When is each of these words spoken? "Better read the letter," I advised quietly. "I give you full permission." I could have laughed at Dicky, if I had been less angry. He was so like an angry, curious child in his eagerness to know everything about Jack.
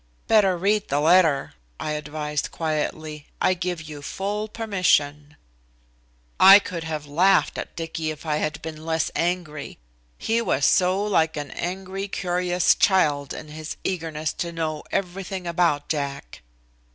"Better 0.25 0.57
read 0.57 0.87
the 0.87 0.99
letter," 0.99 1.53
I 1.79 1.91
advised 1.91 2.49
quietly. 2.49 3.27
"I 3.39 3.53
give 3.53 3.83
you 3.83 4.01
full 4.01 4.47
permission." 4.47 5.35
I 6.39 6.57
could 6.57 6.83
have 6.83 7.05
laughed 7.05 7.55
at 7.59 7.75
Dicky, 7.75 8.09
if 8.09 8.25
I 8.25 8.37
had 8.37 8.59
been 8.63 8.83
less 8.83 9.11
angry. 9.15 9.77
He 10.17 10.41
was 10.41 10.65
so 10.65 11.03
like 11.05 11.37
an 11.37 11.51
angry, 11.51 12.07
curious 12.07 12.73
child 12.73 13.31
in 13.31 13.49
his 13.49 13.77
eagerness 13.83 14.33
to 14.41 14.51
know 14.51 14.83
everything 14.91 15.45
about 15.45 15.87
Jack. 15.87 16.41